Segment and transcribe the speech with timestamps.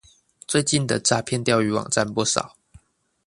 [0.47, 2.55] 最近的詐騙釣魚網站不少